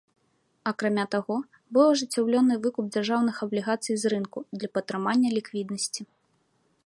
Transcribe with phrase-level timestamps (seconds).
[0.69, 1.35] Акрамя таго,
[1.77, 6.01] быў ажыццёўлены выкуп дзяржаўных аблігацый з рынку для падтрымання ліквіднасці.